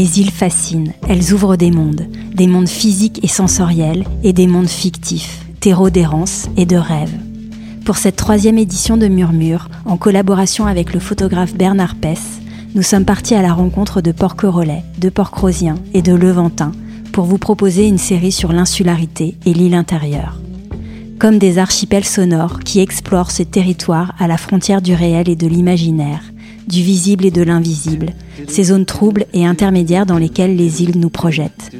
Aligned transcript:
Les 0.00 0.18
îles 0.18 0.30
fascinent, 0.30 0.94
elles 1.10 1.34
ouvrent 1.34 1.56
des 1.56 1.70
mondes, 1.70 2.06
des 2.34 2.46
mondes 2.46 2.70
physiques 2.70 3.22
et 3.22 3.28
sensoriels 3.28 4.06
et 4.22 4.32
des 4.32 4.46
mondes 4.46 4.66
fictifs, 4.66 5.44
terreaux 5.60 5.90
d'errance 5.90 6.48
et 6.56 6.64
de 6.64 6.76
rêve. 6.76 7.12
Pour 7.84 7.98
cette 7.98 8.16
troisième 8.16 8.56
édition 8.56 8.96
de 8.96 9.08
Murmure, 9.08 9.68
en 9.84 9.98
collaboration 9.98 10.64
avec 10.64 10.94
le 10.94 11.00
photographe 11.00 11.54
Bernard 11.54 11.96
Pess, 11.96 12.40
nous 12.74 12.80
sommes 12.80 13.04
partis 13.04 13.34
à 13.34 13.42
la 13.42 13.52
rencontre 13.52 14.00
de 14.00 14.10
Porquerolles, 14.10 14.82
de 14.96 15.10
Port-Crozien 15.10 15.74
et 15.92 16.00
de 16.00 16.14
Levantin 16.14 16.72
pour 17.12 17.26
vous 17.26 17.36
proposer 17.36 17.86
une 17.86 17.98
série 17.98 18.32
sur 18.32 18.54
l'insularité 18.54 19.36
et 19.44 19.52
l'île 19.52 19.74
intérieure. 19.74 20.40
Comme 21.18 21.36
des 21.36 21.58
archipels 21.58 22.06
sonores 22.06 22.60
qui 22.60 22.80
explorent 22.80 23.32
ce 23.32 23.42
territoire 23.42 24.14
à 24.18 24.28
la 24.28 24.38
frontière 24.38 24.80
du 24.80 24.94
réel 24.94 25.28
et 25.28 25.36
de 25.36 25.46
l'imaginaire, 25.46 26.22
du 26.66 26.82
visible 26.82 27.24
et 27.26 27.30
de 27.30 27.42
l'invisible, 27.42 28.12
ces 28.48 28.64
zones 28.64 28.86
troubles 28.86 29.26
et 29.32 29.46
intermédiaires 29.46 30.06
dans 30.06 30.18
lesquelles 30.18 30.56
les 30.56 30.82
îles 30.82 30.98
nous 30.98 31.10
projettent. 31.10 31.70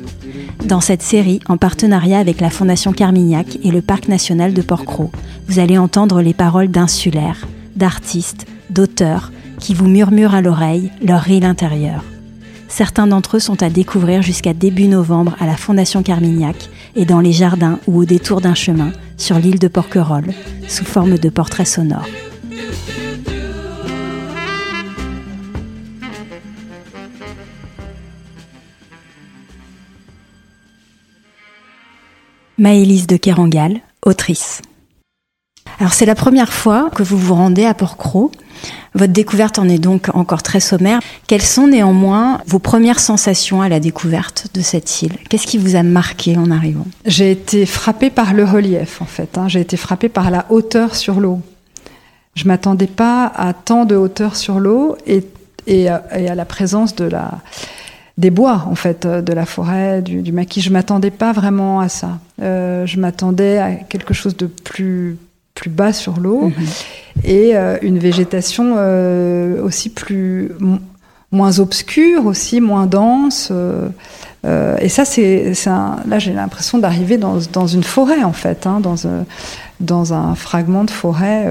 Dans 0.65 0.81
cette 0.81 1.03
série, 1.03 1.41
en 1.49 1.57
partenariat 1.57 2.19
avec 2.19 2.41
la 2.41 2.51
Fondation 2.51 2.93
Carmignac 2.93 3.59
et 3.63 3.71
le 3.71 3.83
Parc 3.83 4.09
national 4.09 4.53
de 4.53 4.63
Port-Cros, 4.63 5.11
vous 5.49 5.59
allez 5.59 5.79
entendre 5.79 6.21
les 6.23 6.35
paroles 6.35 6.69
d'insulaires, 6.69 7.47
d'artistes, 7.77 8.47
d'auteurs 8.69 9.33
qui 9.59 9.75
vous 9.75 9.89
murmurent 9.89 10.35
à 10.35 10.43
l'oreille 10.43 10.91
leur 11.03 11.29
île 11.29 11.45
intérieure. 11.45 12.05
Certains 12.69 13.09
d'entre 13.09 13.37
eux 13.37 13.41
sont 13.41 13.63
à 13.63 13.69
découvrir 13.69 14.23
jusqu'à 14.23 14.55
début 14.55 14.87
novembre 14.87 15.35
à 15.41 15.47
la 15.47 15.57
Fondation 15.57 16.03
Carmignac 16.03 16.71
et 16.95 17.05
dans 17.05 17.21
les 17.21 17.33
jardins 17.33 17.81
ou 17.89 17.99
au 17.99 18.05
détour 18.05 18.41
d'un 18.41 18.55
chemin 18.55 18.93
sur 19.17 19.39
l'île 19.39 19.59
de 19.59 19.69
Porquerolles, 19.69 20.33
sous 20.69 20.85
forme 20.85 21.19
de 21.19 21.29
portraits 21.29 21.67
sonores. 21.67 22.07
Maëlys 32.61 33.07
de 33.07 33.17
Kerangal, 33.17 33.81
autrice. 34.05 34.61
Alors 35.79 35.95
c'est 35.95 36.05
la 36.05 36.15
première 36.15 36.53
fois 36.53 36.91
que 36.95 37.03
vous 37.03 37.17
vous 37.17 37.35
rendez 37.35 37.65
à 37.65 37.73
Port-Cros. 37.73 38.31
Votre 38.95 39.15
découverte 39.15 39.59
en 39.59 39.67
est 39.67 39.79
donc 39.79 40.11
encore 40.13 40.43
très 40.43 40.61
sommaire. 40.61 41.01
Quelles 41.27 41.41
sont 41.41 41.69
néanmoins 41.69 42.43
vos 42.47 42.59
premières 42.59 43.01
sensations 43.01 43.63
à 43.63 43.71
la 43.71 43.81
découverte 43.81 44.49
de 44.53 44.61
cette 44.61 45.01
île? 45.01 45.17
Qu'est-ce 45.31 45.47
qui 45.47 45.57
vous 45.57 45.75
a 45.75 45.83
marqué 45.83 46.37
en 46.37 46.51
arrivant? 46.51 46.85
J'ai 47.07 47.31
été 47.31 47.65
frappée 47.65 48.11
par 48.11 48.35
le 48.35 48.45
relief 48.45 49.01
en 49.01 49.07
fait. 49.07 49.39
Hein. 49.39 49.49
J'ai 49.49 49.61
été 49.61 49.79
frappée 49.79 50.11
par 50.11 50.31
la 50.31 50.45
hauteur 50.51 50.97
sur 50.97 51.19
l'eau. 51.19 51.41
Je 52.35 52.47
m'attendais 52.47 52.89
pas 52.89 53.25
à 53.25 53.55
tant 53.55 53.87
de 53.87 53.97
hauteur 53.97 54.37
sur 54.37 54.61
l'eau 54.61 54.99
et, 55.07 55.25
et, 55.67 55.89
à 55.89 56.35
la 56.35 56.45
présence 56.45 56.95
de 56.95 57.07
la, 57.07 57.41
des 58.21 58.31
bois, 58.31 58.67
en 58.71 58.75
fait, 58.75 59.07
euh, 59.07 59.23
de 59.23 59.33
la 59.33 59.47
forêt, 59.47 60.03
du, 60.03 60.31
maquis. 60.31 60.61
Je 60.61 60.71
m'attendais 60.71 61.11
pas 61.11 61.33
vraiment 61.33 61.81
à 61.81 61.89
ça. 61.89 62.19
Euh, 62.41 62.85
je 62.87 63.01
m'attendais 63.01 63.59
à 63.59 63.73
quelque 63.73 64.13
chose 64.13 64.37
de 64.37 64.47
plus, 64.47 65.17
plus 65.55 65.71
bas 65.71 65.93
sur 65.93 66.21
l'eau 66.21 66.49
mhm. 66.49 66.67
et 67.25 67.57
euh, 67.57 67.79
une 67.83 67.99
végétation 67.99 68.77
aussi 69.65 69.89
plus 69.89 70.53
moins 71.33 71.61
obscure, 71.61 72.27
aussi 72.27 72.61
moins 72.61 72.87
dense. 72.87 73.53
et 74.45 74.89
ça, 74.89 75.05
c'est 75.05 75.53
là, 75.65 76.19
j'ai 76.19 76.33
l'impression 76.33 76.79
d'arriver 76.79 77.17
dans, 77.17 77.39
dans, 77.53 77.67
une 77.67 77.85
forêt, 77.85 78.23
en 78.23 78.33
fait, 78.33 78.67
hein, 78.67 78.81
dans, 78.81 78.97
dans 79.81 80.13
un 80.13 80.35
fragment 80.35 80.85
de 80.85 80.91
forêt 80.91 81.47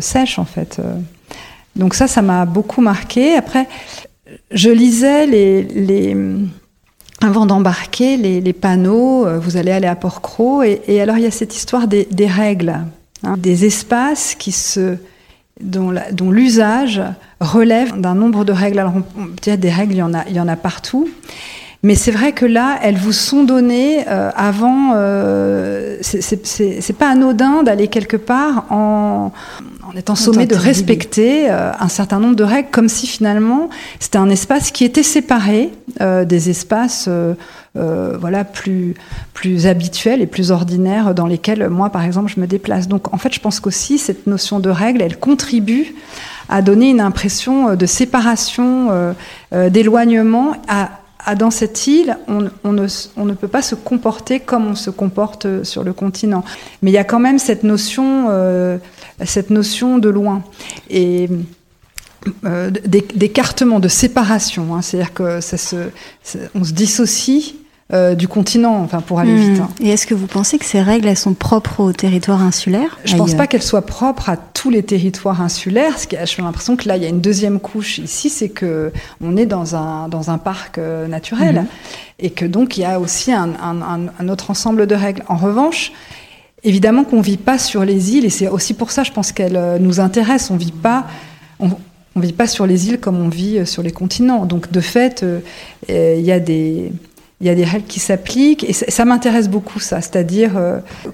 sèche, 0.00 0.38
en 0.38 0.44
fait. 0.44 0.80
Donc 1.76 1.94
ça, 1.94 2.06
ça 2.06 2.22
m'a 2.22 2.46
beaucoup 2.46 2.80
marqué. 2.80 3.34
Après, 3.34 3.66
je 4.50 4.70
lisais 4.70 5.26
les, 5.26 6.16
avant 7.22 7.46
d'embarquer 7.46 8.16
les, 8.16 8.52
panneaux, 8.52 9.26
euh, 9.26 9.38
vous 9.38 9.56
allez 9.56 9.72
aller 9.72 9.86
à 9.86 9.96
Port-Cros, 9.96 10.62
et, 10.62 11.00
alors 11.00 11.16
il 11.16 11.24
y 11.24 11.26
a 11.26 11.30
cette 11.30 11.56
histoire 11.56 11.88
des, 11.88 12.06
règles, 12.26 12.80
hein, 13.22 13.36
des 13.38 13.64
espaces 13.64 14.34
qui 14.34 14.52
se, 14.52 14.96
dont, 15.60 15.92
l'usage 16.30 17.02
relève 17.40 18.00
d'un 18.00 18.14
nombre 18.14 18.44
de 18.44 18.52
règles. 18.52 18.78
Alors, 18.78 18.94
on 18.96 19.26
peut 19.26 19.32
dire 19.42 19.58
des 19.58 19.70
règles, 19.70 19.94
il 19.94 19.98
y 19.98 20.02
en 20.02 20.14
a, 20.14 20.24
il 20.28 20.36
y 20.36 20.40
en 20.40 20.48
a 20.48 20.56
partout. 20.56 21.08
Mais 21.82 21.94
c'est 21.94 22.10
vrai 22.10 22.32
que 22.32 22.46
là, 22.46 22.78
elles 22.82 22.96
vous 22.96 23.12
sont 23.12 23.44
données 23.44 24.08
euh, 24.08 24.30
avant. 24.34 24.92
Euh, 24.94 25.98
c'est 26.00 26.96
pas 26.96 27.10
anodin 27.10 27.62
d'aller 27.62 27.88
quelque 27.88 28.16
part 28.16 28.64
en, 28.70 29.32
en 29.88 29.96
étant 29.96 30.14
sommé 30.14 30.46
de 30.46 30.54
respecter 30.54 31.50
euh, 31.50 31.72
un 31.78 31.88
certain 31.88 32.20
nombre 32.20 32.36
de 32.36 32.44
règles, 32.44 32.68
comme 32.70 32.88
si 32.88 33.06
finalement 33.06 33.68
c'était 34.00 34.18
un 34.18 34.30
espace 34.30 34.70
qui 34.70 34.84
était 34.84 35.02
séparé 35.02 35.70
euh, 36.00 36.24
des 36.24 36.50
espaces 36.50 37.08
euh, 37.08 37.34
voilà 38.20 38.44
plus 38.44 38.94
plus 39.32 39.66
habituels 39.66 40.22
et 40.22 40.26
plus 40.26 40.50
ordinaires 40.50 41.14
dans 41.14 41.26
lesquels 41.26 41.68
moi 41.68 41.90
par 41.90 42.04
exemple 42.04 42.32
je 42.34 42.40
me 42.40 42.46
déplace. 42.46 42.88
Donc 42.88 43.12
en 43.12 43.18
fait 43.18 43.34
je 43.34 43.40
pense 43.40 43.60
qu'aussi 43.60 43.98
cette 43.98 44.26
notion 44.26 44.60
de 44.60 44.70
règle 44.70 45.02
elle 45.02 45.18
contribue 45.18 45.94
à 46.48 46.62
donner 46.62 46.90
une 46.90 47.00
impression 47.00 47.74
de 47.74 47.86
séparation, 47.86 49.14
d'éloignement 49.50 50.52
à 50.68 50.90
dans 51.38 51.50
cette 51.50 51.86
île, 51.86 52.18
on, 52.28 52.72
ne, 52.72 53.32
peut 53.34 53.48
pas 53.48 53.62
se 53.62 53.74
comporter 53.74 54.40
comme 54.40 54.66
on 54.66 54.74
se 54.74 54.90
comporte 54.90 55.64
sur 55.64 55.82
le 55.82 55.92
continent. 55.92 56.44
Mais 56.82 56.90
il 56.90 56.94
y 56.94 56.98
a 56.98 57.04
quand 57.04 57.20
même 57.20 57.38
cette 57.38 57.62
notion 57.62 58.28
cette 59.24 59.50
notion 59.50 59.98
de 59.98 60.08
loin. 60.08 60.42
Et 60.90 61.28
euh, 62.46 62.70
d'écartement, 62.70 63.80
de 63.80 63.88
séparation. 63.88 64.74
Hein. 64.74 64.82
C'est-à-dire 64.82 65.12
que 65.12 65.40
on 66.54 66.64
se 66.64 66.72
dissocie 66.72 67.56
euh, 67.94 68.14
du 68.16 68.26
continent, 68.26 68.82
enfin 68.82 69.00
pour 69.00 69.20
aller 69.20 69.36
vite. 69.36 69.60
Hein. 69.60 69.68
Et 69.80 69.90
est-ce 69.90 70.06
que 70.06 70.14
vous 70.14 70.26
pensez 70.26 70.58
que 70.58 70.64
ces 70.64 70.82
règles 70.82 71.06
elles 71.06 71.16
sont 71.16 71.34
propres 71.34 71.80
au 71.80 71.92
territoire 71.92 72.42
insulaire 72.42 72.98
Je 73.04 73.12
ne 73.12 73.18
pense 73.18 73.34
pas 73.34 73.46
qu'elles 73.46 73.62
soient 73.62 73.86
propres 73.86 74.28
à 74.28 74.36
tous 74.36 74.68
les 74.68 74.82
territoires 74.82 75.40
insulaires. 75.40 75.96
J'ai 76.10 76.42
l'impression 76.42 76.76
que 76.76 76.88
là, 76.88 76.96
il 76.96 77.04
y 77.04 77.06
a 77.06 77.08
une 77.08 77.20
deuxième 77.20 77.60
couche 77.60 77.98
ici, 77.98 78.30
c'est 78.30 78.48
que 78.48 78.92
on 79.22 79.36
est 79.36 79.46
dans 79.46 79.76
un 79.76 80.08
dans 80.08 80.30
un 80.30 80.38
parc 80.38 80.78
euh, 80.78 81.06
naturel 81.06 81.54
mhm. 81.54 81.66
et 82.18 82.30
que 82.30 82.44
donc 82.44 82.76
il 82.76 82.80
y 82.80 82.84
a 82.84 82.98
aussi 82.98 83.32
un, 83.32 83.50
un, 83.62 84.08
un, 84.18 84.28
autre 84.28 84.50
ensemble 84.50 84.86
de 84.86 84.94
règles. 84.94 85.22
En 85.28 85.36
revanche, 85.36 85.92
Évidemment 86.66 87.04
qu'on 87.04 87.20
vit 87.20 87.36
pas 87.36 87.58
sur 87.58 87.84
les 87.84 88.16
îles, 88.16 88.24
et 88.24 88.30
c'est 88.30 88.48
aussi 88.48 88.72
pour 88.72 88.90
ça, 88.90 89.02
je 89.04 89.12
pense 89.12 89.32
qu'elle 89.32 89.56
euh, 89.56 89.78
nous 89.78 90.00
intéresse. 90.00 90.50
On 90.50 90.56
vit 90.56 90.72
pas, 90.72 91.06
on, 91.60 91.68
vit 92.16 92.32
pas 92.32 92.46
sur 92.46 92.66
les 92.66 92.88
îles 92.88 92.98
comme 92.98 93.20
on 93.20 93.28
vit 93.28 93.66
sur 93.66 93.82
les 93.82 93.90
continents. 93.90 94.46
Donc, 94.46 94.72
de 94.72 94.80
fait, 94.80 95.22
euh, 95.22 95.40
il 95.90 96.24
y 96.24 96.32
a 96.32 96.40
des 96.40 96.90
il 97.44 97.48
y 97.48 97.50
a 97.50 97.54
des 97.54 97.64
règles 97.64 97.86
qui 97.86 98.00
s'appliquent 98.00 98.64
et 98.64 98.72
ça, 98.72 99.04
m'intéresse 99.04 99.48
beaucoup 99.48 99.78
ça, 99.78 100.00
c'est-à-dire 100.00 100.52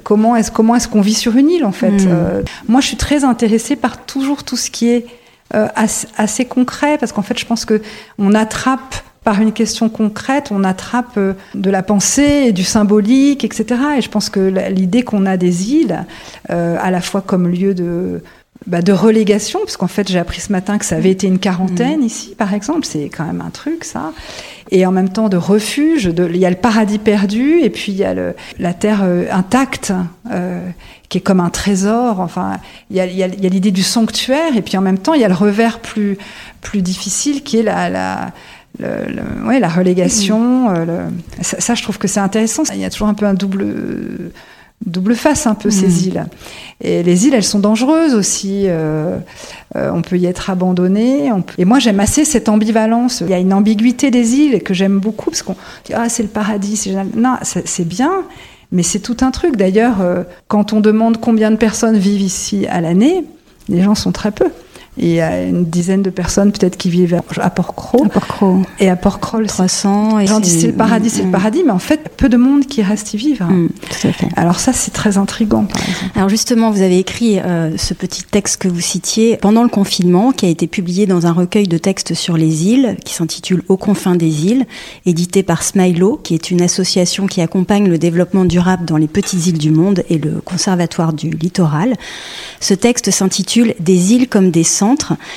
comment 0.04 0.36
est-ce 0.36 0.50
comment 0.50 0.76
est-ce 0.76 0.88
qu'on 0.88 1.00
vit 1.00 1.14
sur 1.14 1.36
une 1.36 1.50
île 1.50 1.64
en 1.64 1.72
fait. 1.72 1.90
Hmm. 1.90 2.42
moi, 2.68 2.80
je 2.80 2.86
suis 2.86 2.96
très 2.96 3.24
intéressée 3.24 3.76
par 3.76 4.04
toujours 4.04 4.44
tout 4.44 4.56
ce 4.56 4.70
qui 4.70 4.88
est 4.88 5.06
assez, 5.52 6.06
assez, 6.16 6.44
concret 6.44 6.98
parce 6.98 7.12
qu'en 7.12 7.22
fait, 7.22 7.38
je 7.38 7.46
pense 7.46 7.64
que 7.64 7.82
on 8.18 8.34
attrape 8.34 8.94
par 9.24 9.40
une 9.40 9.52
question 9.52 9.88
concrète, 9.88 10.48
on 10.50 10.64
attrape 10.64 11.16
euh, 11.16 11.34
de 11.54 11.70
la 11.70 11.82
pensée 11.82 12.44
et 12.46 12.52
du 12.52 12.64
symbolique, 12.64 13.44
etc. 13.44 13.80
Et 13.98 14.00
je 14.00 14.08
pense 14.08 14.30
que 14.30 14.40
l'idée 14.70 15.02
qu'on 15.02 15.26
a 15.26 15.36
des 15.36 15.72
îles, 15.72 16.06
euh, 16.50 16.76
à 16.80 16.90
la 16.90 17.00
fois 17.00 17.20
comme 17.20 17.46
lieu 17.48 17.74
de, 17.74 18.22
bah, 18.66 18.82
de 18.82 18.92
relégation, 18.92 19.60
parce 19.60 19.76
qu'en 19.76 19.88
fait 19.88 20.08
j'ai 20.08 20.18
appris 20.18 20.40
ce 20.40 20.52
matin 20.52 20.78
que 20.78 20.84
ça 20.84 20.96
avait 20.96 21.10
été 21.10 21.26
une 21.26 21.38
quarantaine 21.38 22.00
mmh. 22.00 22.06
ici, 22.06 22.34
par 22.36 22.54
exemple, 22.54 22.84
c'est 22.84 23.08
quand 23.08 23.24
même 23.24 23.40
un 23.40 23.50
truc 23.50 23.84
ça, 23.84 24.12
et 24.70 24.86
en 24.86 24.92
même 24.92 25.08
temps 25.08 25.28
de 25.28 25.36
refuge, 25.36 26.04
de, 26.04 26.28
il 26.28 26.36
y 26.38 26.46
a 26.46 26.50
le 26.50 26.56
paradis 26.56 26.98
perdu, 26.98 27.60
et 27.60 27.70
puis 27.70 27.92
il 27.92 27.98
y 27.98 28.04
a 28.04 28.14
le, 28.14 28.34
la 28.58 28.74
terre 28.74 29.00
euh, 29.02 29.26
intacte, 29.30 29.92
qui 31.08 31.18
est 31.18 31.22
comme 31.22 31.40
un 31.40 31.50
trésor, 31.50 32.20
enfin 32.20 32.58
il 32.90 32.96
y 32.96 33.00
a, 33.00 33.06
y 33.06 33.22
a 33.22 33.26
l'idée 33.26 33.72
du 33.72 33.82
sanctuaire, 33.82 34.56
et 34.56 34.62
puis 34.62 34.76
en 34.76 34.82
même 34.82 34.98
temps 34.98 35.14
il 35.14 35.20
y 35.20 35.24
a 35.24 35.28
le 35.28 35.34
revers 35.34 35.80
plus, 35.80 36.18
plus 36.60 36.82
difficile 36.82 37.42
qui 37.42 37.58
est 37.58 37.62
la, 37.62 37.88
la 37.88 38.32
le, 38.78 39.46
ouais, 39.46 39.60
la 39.60 39.68
relégation. 39.68 40.70
Euh, 40.70 41.08
ça, 41.42 41.74
je 41.74 41.82
trouve 41.82 41.98
que 41.98 42.08
c'est 42.08 42.20
intéressant. 42.20 42.62
Il 42.72 42.80
y 42.80 42.84
a 42.84 42.90
toujours 42.90 43.08
un 43.08 43.14
peu 43.14 43.26
un 43.26 43.34
double 43.34 43.74
double 44.84 45.14
face 45.14 45.46
un 45.46 45.54
peu 45.54 45.70
ces 45.70 45.88
mm. 45.88 46.06
îles. 46.06 46.26
Et 46.80 47.02
les 47.02 47.26
îles, 47.26 47.34
elles 47.34 47.44
sont 47.44 47.58
dangereuses 47.58 48.14
aussi. 48.14 48.64
Euh, 48.66 49.18
euh, 49.76 49.90
on 49.92 50.02
peut 50.02 50.16
y 50.16 50.26
être 50.26 50.50
abandonné. 50.50 51.30
Et 51.58 51.64
moi, 51.64 51.78
j'aime 51.78 52.00
assez 52.00 52.24
cette 52.24 52.48
ambivalence. 52.48 53.20
Il 53.20 53.30
y 53.30 53.34
a 53.34 53.38
une 53.38 53.52
ambiguïté 53.52 54.10
des 54.10 54.36
îles 54.36 54.62
que 54.62 54.74
j'aime 54.74 54.98
beaucoup 54.98 55.30
parce 55.30 55.42
qu'on 55.42 55.56
dit 55.84 55.92
ah 55.94 56.08
c'est 56.08 56.22
le 56.22 56.28
paradis, 56.28 56.76
c'est 56.76 56.92
Non, 57.14 57.36
c'est 57.42 57.86
bien, 57.86 58.24
mais 58.72 58.82
c'est 58.82 59.00
tout 59.00 59.18
un 59.20 59.30
truc. 59.30 59.56
D'ailleurs, 59.56 59.96
quand 60.48 60.72
on 60.72 60.80
demande 60.80 61.20
combien 61.20 61.50
de 61.50 61.56
personnes 61.56 61.98
vivent 61.98 62.22
ici 62.22 62.66
à 62.68 62.80
l'année, 62.80 63.24
les 63.68 63.82
gens 63.82 63.94
sont 63.94 64.12
très 64.12 64.30
peu. 64.30 64.50
Il 65.02 65.08
y 65.08 65.20
a 65.20 65.44
une 65.44 65.64
dizaine 65.64 66.02
de 66.02 66.10
personnes 66.10 66.52
peut-être 66.52 66.76
qui 66.76 66.90
vivent 66.90 67.20
à 67.38 67.48
Port-Cros. 67.48 68.04
À 68.04 68.08
Port-Cros. 68.10 68.58
Et 68.78 68.90
à 68.90 68.96
Port-Cros, 68.96 69.42
300. 69.42 70.18
Et 70.20 70.26
c'est 70.26 70.66
le 70.66 70.74
paradis, 70.74 71.08
c'est 71.08 71.22
le 71.22 71.30
paradis, 71.30 71.62
mais 71.64 71.72
en 71.72 71.78
fait, 71.78 72.10
peu 72.18 72.28
de 72.28 72.36
monde 72.36 72.66
qui 72.66 72.82
reste 72.82 73.14
y 73.14 73.16
vivre. 73.16 73.46
Mm, 73.46 73.68
tout 73.68 74.08
à 74.08 74.12
fait. 74.12 74.28
Alors 74.36 74.60
ça, 74.60 74.74
c'est 74.74 74.90
très 74.90 75.16
intrigant, 75.16 75.64
par 75.64 75.80
exemple. 75.80 76.12
Alors 76.14 76.28
justement, 76.28 76.70
vous 76.70 76.82
avez 76.82 76.98
écrit 76.98 77.38
euh, 77.40 77.78
ce 77.78 77.94
petit 77.94 78.24
texte 78.24 78.58
que 78.58 78.68
vous 78.68 78.80
citiez 78.80 79.38
pendant 79.38 79.62
le 79.62 79.70
confinement, 79.70 80.32
qui 80.32 80.44
a 80.44 80.50
été 80.50 80.66
publié 80.66 81.06
dans 81.06 81.26
un 81.26 81.32
recueil 81.32 81.66
de 81.66 81.78
textes 81.78 82.12
sur 82.12 82.36
les 82.36 82.66
îles, 82.66 82.96
qui 83.02 83.14
s'intitule 83.14 83.62
Aux 83.68 83.78
confins 83.78 84.16
des 84.16 84.46
îles, 84.46 84.66
édité 85.06 85.42
par 85.42 85.62
Smilo, 85.62 86.20
qui 86.22 86.34
est 86.34 86.50
une 86.50 86.60
association 86.60 87.26
qui 87.26 87.40
accompagne 87.40 87.88
le 87.88 87.96
développement 87.96 88.44
durable 88.44 88.84
dans 88.84 88.98
les 88.98 89.08
petites 89.08 89.46
îles 89.46 89.58
du 89.58 89.70
monde 89.70 90.04
et 90.10 90.18
le 90.18 90.42
conservatoire 90.44 91.14
du 91.14 91.30
littoral. 91.30 91.94
Ce 92.60 92.74
texte 92.74 93.10
s'intitule 93.10 93.74
Des 93.80 94.12
îles 94.12 94.28
comme 94.28 94.50
des 94.50 94.64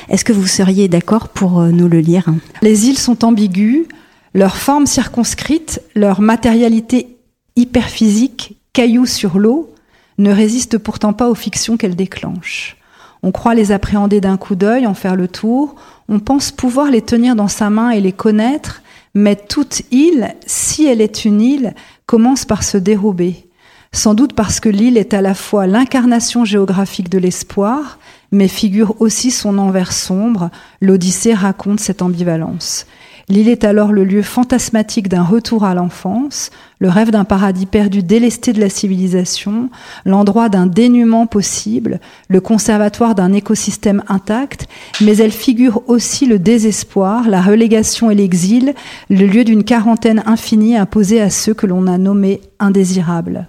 Est-ce 0.09 0.25
que 0.25 0.33
vous 0.33 0.47
seriez 0.47 0.87
d'accord 0.87 1.29
pour 1.29 1.59
euh, 1.59 1.71
nous 1.71 1.87
le 1.87 1.99
lire? 1.99 2.25
Les 2.61 2.87
îles 2.87 2.97
sont 2.97 3.25
ambiguës, 3.25 3.85
leur 4.33 4.57
forme 4.57 4.85
circonscrite, 4.85 5.81
leur 5.95 6.21
matérialité 6.21 7.17
hyperphysique, 7.55 8.57
cailloux 8.73 9.05
sur 9.05 9.39
l'eau, 9.39 9.73
ne 10.17 10.31
résiste 10.31 10.77
pourtant 10.77 11.13
pas 11.13 11.29
aux 11.29 11.35
fictions 11.35 11.77
qu'elles 11.77 11.95
déclenchent. 11.95 12.77
On 13.21 13.31
croit 13.31 13.55
les 13.55 13.71
appréhender 13.71 14.19
d'un 14.19 14.37
coup 14.37 14.55
d'œil, 14.55 14.85
en 14.85 14.93
faire 14.93 15.15
le 15.15 15.27
tour, 15.27 15.75
on 16.09 16.19
pense 16.19 16.51
pouvoir 16.51 16.91
les 16.91 17.01
tenir 17.01 17.35
dans 17.35 17.47
sa 17.47 17.69
main 17.69 17.91
et 17.91 18.01
les 18.01 18.11
connaître, 18.11 18.81
mais 19.13 19.35
toute 19.35 19.83
île, 19.91 20.35
si 20.45 20.85
elle 20.85 21.01
est 21.01 21.23
une 21.23 21.41
île, 21.41 21.75
commence 22.05 22.45
par 22.45 22.63
se 22.63 22.77
dérober. 22.77 23.47
Sans 23.95 24.15
doute 24.15 24.33
parce 24.33 24.59
que 24.59 24.69
l'île 24.69 24.97
est 24.97 25.13
à 25.13 25.21
la 25.21 25.35
fois 25.35 25.67
l'incarnation 25.67 26.45
géographique 26.45 27.09
de 27.09 27.19
l'espoir, 27.19 27.99
mais 28.31 28.47
figure 28.47 28.95
aussi 28.99 29.29
son 29.29 29.59
envers 29.59 29.93
sombre. 29.93 30.49
L'Odyssée 30.81 31.35
raconte 31.35 31.79
cette 31.79 32.01
ambivalence. 32.01 32.87
L'île 33.29 33.49
est 33.49 33.63
alors 33.63 33.93
le 33.93 34.03
lieu 34.03 34.23
fantasmatique 34.23 35.09
d'un 35.09 35.21
retour 35.21 35.63
à 35.63 35.75
l'enfance, 35.75 36.49
le 36.79 36.89
rêve 36.89 37.11
d'un 37.11 37.23
paradis 37.23 37.67
perdu 37.67 38.01
délesté 38.01 38.51
de 38.51 38.59
la 38.59 38.67
civilisation, 38.67 39.69
l'endroit 40.05 40.49
d'un 40.49 40.65
dénuement 40.65 41.27
possible, 41.27 42.01
le 42.27 42.41
conservatoire 42.41 43.13
d'un 43.13 43.31
écosystème 43.31 44.03
intact, 44.07 44.67
mais 45.01 45.17
elle 45.17 45.31
figure 45.31 45.83
aussi 45.87 46.25
le 46.25 46.39
désespoir, 46.39 47.29
la 47.29 47.41
relégation 47.41 48.09
et 48.09 48.15
l'exil, 48.15 48.73
le 49.09 49.25
lieu 49.27 49.43
d'une 49.43 49.63
quarantaine 49.63 50.23
infinie 50.25 50.75
imposée 50.75 51.21
à 51.21 51.29
ceux 51.29 51.53
que 51.53 51.67
l'on 51.67 51.87
a 51.87 51.99
nommés 51.99 52.41
indésirables. 52.59 53.47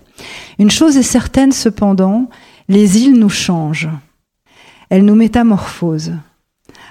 Une 0.58 0.70
chose 0.70 0.96
est 0.96 1.02
certaine 1.02 1.52
cependant, 1.52 2.28
les 2.68 3.02
îles 3.02 3.18
nous 3.18 3.28
changent. 3.28 3.90
Elles 4.90 5.04
nous 5.04 5.14
métamorphosent. 5.14 6.14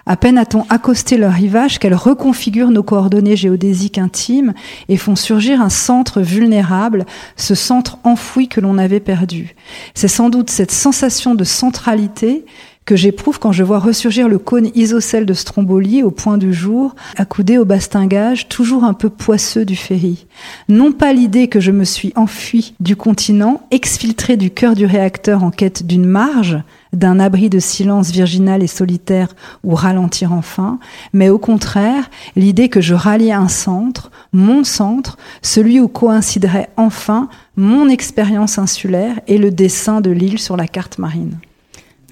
À 0.06 0.18
peine 0.18 0.38
a-t-on 0.38 0.66
accosté 0.70 1.16
leur 1.16 1.32
rivage 1.32 1.80
qu'elles 1.80 1.96
reconfigurent 1.96 2.72
nos 2.72 2.84
coordonnées 2.84 3.38
géodésiques 3.38 3.98
intimes 3.98 4.54
et 4.90 4.98
font 4.98 5.16
surgir 5.16 5.62
un 5.62 5.70
centre 5.70 6.20
vulnérable, 6.20 7.06
ce 7.38 7.56
centre 7.56 7.98
enfoui 8.04 8.50
que 8.50 8.60
l'on 8.60 8.78
avait 8.78 9.00
perdu. 9.00 9.56
C'est 9.94 10.10
sans 10.10 10.30
doute 10.30 10.50
cette 10.50 10.72
sensation 10.72 11.36
de 11.36 11.46
centralité 11.46 12.46
que 12.86 12.96
j'éprouve 12.96 13.40
quand 13.40 13.52
je 13.52 13.64
vois 13.64 13.80
ressurgir 13.80 14.28
le 14.28 14.38
cône 14.38 14.70
isocèle 14.76 15.26
de 15.26 15.34
Stromboli 15.34 16.04
au 16.04 16.12
point 16.12 16.38
du 16.38 16.54
jour, 16.54 16.96
accoudé 17.18 17.58
au 17.58 17.66
bastingage, 17.66 18.50
toujours 18.50 18.84
un 18.84 18.94
peu 18.94 19.10
poisseux 19.10 19.66
du 19.66 19.76
ferry. 19.76 20.26
Non 20.68 20.92
pas 20.92 21.14
l'idée 21.14 21.48
que 21.48 21.60
je 21.60 21.72
me 21.72 21.86
suis 21.86 22.12
enfui 22.16 22.74
du 22.80 22.96
continent, 22.96 23.62
exfiltré 23.72 24.38
du 24.38 24.52
cœur 24.52 24.76
du 24.76 24.86
réacteur 24.86 25.44
en 25.44 25.52
quête 25.52 25.86
d'une 25.86 26.06
marge, 26.06 26.60
d'un 26.92 27.20
abri 27.20 27.50
de 27.50 27.60
silence 27.60 28.12
virginal 28.12 28.62
et 28.62 28.68
solitaire 28.68 29.30
ou 29.64 29.74
ralentir 29.76 30.32
enfin, 30.32 30.80
mais 31.12 31.30
au 31.30 31.40
contraire, 31.40 32.10
l'idée 32.36 32.70
que 32.70 32.82
je 32.82 32.94
ralliais 32.94 33.32
un 33.32 33.48
centre, 33.48 34.12
mon 34.32 34.64
centre, 34.64 35.18
celui 35.42 35.80
où 35.80 35.88
coïnciderait 35.88 36.70
enfin 36.78 37.30
mon 37.56 37.90
expérience 37.90 38.58
insulaire 38.58 39.20
et 39.28 39.38
le 39.38 39.52
dessin 39.52 40.02
de 40.02 40.12
l'île 40.12 40.40
sur 40.40 40.58
la 40.58 40.68
carte 40.68 41.00
marine. 41.00 41.38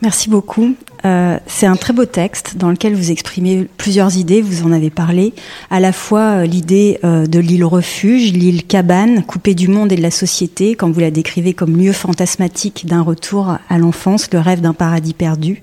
Merci 0.01 0.29
beaucoup. 0.29 0.75
Euh, 1.03 1.37
c'est 1.47 1.65
un 1.65 1.75
très 1.75 1.93
beau 1.93 2.05
texte 2.05 2.57
dans 2.57 2.69
lequel 2.69 2.95
vous 2.95 3.11
exprimez 3.11 3.67
plusieurs 3.77 4.17
idées, 4.17 4.41
vous 4.41 4.65
en 4.65 4.71
avez 4.71 4.89
parlé, 4.89 5.33
à 5.69 5.79
la 5.79 5.91
fois 5.91 6.21
euh, 6.21 6.45
l'idée 6.45 6.99
euh, 7.03 7.25
de 7.25 7.39
l'île 7.39 7.65
refuge, 7.65 8.31
l'île 8.33 8.63
cabane, 8.63 9.23
coupée 9.23 9.55
du 9.55 9.67
monde 9.67 9.91
et 9.91 9.95
de 9.95 10.01
la 10.01 10.11
société, 10.11 10.75
quand 10.75 10.91
vous 10.91 10.99
la 10.99 11.11
décrivez 11.11 11.53
comme 11.53 11.77
lieu 11.77 11.91
fantasmatique 11.91 12.85
d'un 12.85 13.01
retour 13.01 13.57
à 13.67 13.77
l'enfance, 13.79 14.29
le 14.31 14.39
rêve 14.39 14.61
d'un 14.61 14.73
paradis 14.73 15.15
perdu, 15.15 15.61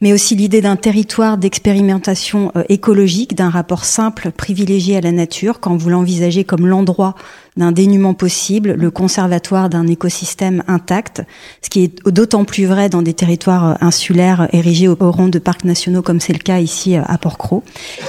mais 0.00 0.12
aussi 0.12 0.34
l'idée 0.34 0.62
d'un 0.62 0.76
territoire 0.76 1.36
d'expérimentation 1.36 2.50
écologique, 2.68 3.36
d'un 3.36 3.50
rapport 3.50 3.84
simple, 3.84 4.32
privilégié 4.32 4.96
à 4.96 5.00
la 5.00 5.12
nature, 5.12 5.60
quand 5.60 5.76
vous 5.76 5.90
l'envisagez 5.90 6.44
comme 6.44 6.66
l'endroit 6.66 7.14
d'un 7.56 7.72
dénuement 7.72 8.14
possible, 8.14 8.72
le 8.72 8.90
conservatoire 8.90 9.68
d'un 9.68 9.86
écosystème 9.86 10.62
intact, 10.68 11.22
ce 11.60 11.68
qui 11.68 11.84
est 11.84 12.08
d'autant 12.08 12.44
plus 12.44 12.64
vrai 12.64 12.88
dans 12.88 13.02
des 13.02 13.12
territoires 13.12 13.76
insulaires 13.82 14.48
érigés 14.62 14.88
au, 14.88 14.96
rang 14.98 15.28
de 15.28 15.38
parcs 15.38 15.64
nationaux 15.64 16.02
comme 16.02 16.20
c'est 16.20 16.32
le 16.32 16.38
cas 16.38 16.60
ici 16.60 16.96
à 16.96 17.18
Port-Cros. 17.18 17.62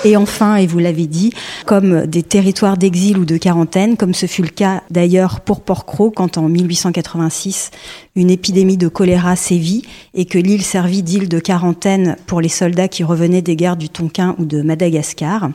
Et 0.06 0.16
enfin, 0.16 0.56
et 0.56 0.68
vous 0.68 0.80
l'avez 0.80 1.08
dit, 1.08 1.34
comme 1.66 2.06
des 2.06 2.24
territoires 2.24 2.78
d'exil 2.78 3.18
ou 3.18 3.26
de 3.26 3.38
quarantaine, 3.38 3.98
comme 3.98 4.14
ce 4.14 4.28
fut 4.28 4.44
le 4.44 4.50
cas 4.50 4.84
d'ailleurs 4.92 5.42
pour 5.42 5.62
Port-Cros 5.62 6.12
quand 6.12 6.38
en 6.38 6.48
1886 6.48 7.72
une 8.16 8.30
épidémie 8.30 8.78
de 8.78 8.88
choléra 8.88 9.36
sévit 9.36 9.84
et 10.14 10.26
que 10.26 10.38
l'île 10.38 10.64
servit 10.64 11.02
d'île 11.02 11.28
de 11.28 11.40
quarantaine 11.40 12.16
pour 12.28 12.42
les 12.42 12.50
soldats 12.50 12.88
qui 12.88 13.04
revenaient 13.04 13.42
des 13.42 13.56
guerres 13.56 13.78
du 13.78 13.90
Tonkin 13.90 14.36
ou 14.38 14.46
de 14.46 14.62
Madagascar 14.62 15.50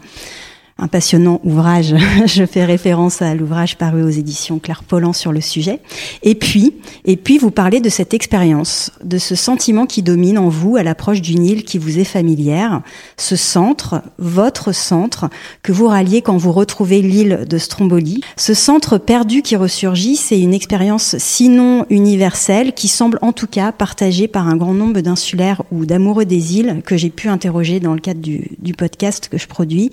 un 0.79 0.87
passionnant 0.87 1.41
ouvrage. 1.45 1.95
Je 2.27 2.47
fais 2.47 2.65
référence 2.65 3.21
à 3.21 3.35
l'ouvrage 3.35 3.77
paru 3.77 4.03
aux 4.03 4.11
éditions 4.11 4.59
Claire 4.59 4.85
Pollan 4.85 5.13
sur 5.13 5.33
le 5.33 5.41
sujet. 5.41 5.81
Et 6.23 6.35
puis, 6.35 6.75
et 7.05 7.17
puis 7.17 7.39
vous 7.39 7.51
parlez 7.51 7.81
de 7.81 7.89
cette 7.89 8.15
expérience, 8.15 8.93
de 9.03 9.19
ce 9.19 9.35
sentiment 9.35 9.87
qui 9.87 10.03
domine 10.03 10.39
en 10.39 10.49
vous 10.49 10.77
à 10.77 10.83
l'approche 10.83 11.21
d'une 11.21 11.45
île 11.45 11.65
qui 11.65 11.79
vous 11.79 11.99
est 11.99 12.05
familière, 12.05 12.83
ce 13.17 13.35
centre, 13.35 14.03
votre 14.19 14.73
centre, 14.73 15.29
que 15.63 15.73
vous 15.73 15.89
ralliez 15.89 16.23
quand 16.23 16.37
vous 16.37 16.53
retrouvez 16.53 17.03
l'île 17.03 17.45
de 17.49 17.59
Stromboli. 17.59 18.21
Ce 18.37 18.55
centre 18.55 18.99
perdu 18.99 19.43
qui 19.43 19.57
ressurgit, 19.57 20.17
c'est 20.17 20.41
une 20.41 20.55
expérience 20.55 21.17
sinon 21.19 21.87
universelle 21.91 22.73
qui 22.73 22.89
semble 22.89 23.19
en 23.21 23.33
tout 23.33 23.49
cas 23.49 23.73
partagée 23.73 24.29
par 24.29 24.47
un 24.47 24.57
grand 24.57 24.75
nombre 24.75 25.01
d'insulaires 25.01 25.63
ou 25.73 25.87
d'amoureux 25.87 26.25
des 26.25 26.57
îles 26.57 26.83
que 26.85 26.97
j'ai 26.97 27.11
pu 27.11 27.29
interroger 27.29 27.81
dans 27.81 27.95
le 27.95 28.01
cadre 28.01 28.21
du, 28.21 28.51
du 28.61 28.75
podcast 28.75 29.29
que 29.29 29.39
je 29.39 29.49
produis 29.49 29.91